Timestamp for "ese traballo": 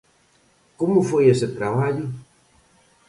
1.33-2.05